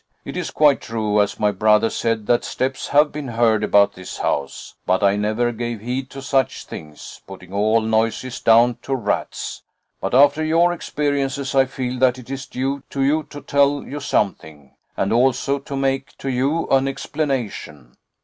It 0.25 0.35
is 0.35 0.49
quite 0.49 0.81
true, 0.81 1.21
as 1.21 1.39
my 1.39 1.51
brother 1.51 1.91
said, 1.91 2.25
that 2.25 2.43
steps 2.43 2.87
have 2.87 3.11
been 3.11 3.27
heard 3.27 3.63
about 3.63 3.93
this 3.93 4.17
house, 4.17 4.73
but 4.87 5.03
I 5.03 5.15
never 5.15 5.51
gave 5.51 5.79
heed 5.79 6.09
to 6.09 6.23
such 6.23 6.65
things, 6.65 7.21
putting 7.27 7.53
all 7.53 7.81
noises 7.81 8.39
down 8.39 8.79
to 8.81 8.95
rats. 8.95 9.61
But 9.99 10.15
after 10.15 10.43
your 10.43 10.73
experiences 10.73 11.53
I 11.53 11.65
feel 11.65 11.99
that 11.99 12.17
it 12.17 12.31
is 12.31 12.47
due 12.47 12.81
to 12.89 13.03
you 13.03 13.21
to 13.29 13.41
tell 13.41 13.83
you 13.83 13.99
something, 13.99 14.71
and 14.97 15.13
also 15.13 15.59
to 15.59 15.75
make 15.75 16.17
to 16.17 16.29
you 16.29 16.67
an 16.69 16.87
explanation. 16.87 17.95